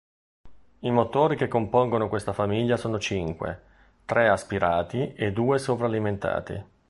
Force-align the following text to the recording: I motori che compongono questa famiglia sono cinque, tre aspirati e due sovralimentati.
I 0.79 0.89
motori 0.89 1.35
che 1.35 1.47
compongono 1.47 2.09
questa 2.09 2.33
famiglia 2.33 2.75
sono 2.75 2.97
cinque, 2.97 3.61
tre 4.05 4.29
aspirati 4.29 5.13
e 5.13 5.31
due 5.31 5.59
sovralimentati. 5.59 6.63